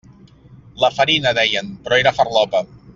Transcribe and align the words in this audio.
La 0.83 0.89
farina, 0.95 1.35
deien, 1.41 1.73
però 1.85 2.01
era 2.05 2.19
farlopa. 2.23 2.65